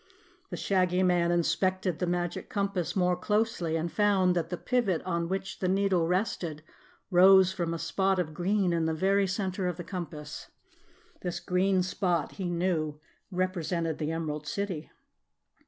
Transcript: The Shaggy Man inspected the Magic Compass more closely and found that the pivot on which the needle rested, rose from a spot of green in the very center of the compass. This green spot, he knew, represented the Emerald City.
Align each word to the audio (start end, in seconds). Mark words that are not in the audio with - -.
The 0.49 0.57
Shaggy 0.57 1.03
Man 1.03 1.29
inspected 1.31 1.99
the 1.99 2.07
Magic 2.07 2.49
Compass 2.49 2.95
more 2.95 3.15
closely 3.15 3.75
and 3.75 3.91
found 3.91 4.35
that 4.35 4.49
the 4.49 4.57
pivot 4.57 5.03
on 5.03 5.29
which 5.29 5.59
the 5.59 5.67
needle 5.67 6.07
rested, 6.07 6.63
rose 7.11 7.51
from 7.53 7.71
a 7.71 7.77
spot 7.77 8.17
of 8.17 8.33
green 8.33 8.73
in 8.73 8.85
the 8.87 8.95
very 8.95 9.27
center 9.27 9.67
of 9.67 9.77
the 9.77 9.83
compass. 9.83 10.47
This 11.21 11.39
green 11.39 11.83
spot, 11.83 12.31
he 12.31 12.49
knew, 12.49 12.99
represented 13.29 13.99
the 13.99 14.11
Emerald 14.11 14.47
City. 14.47 14.89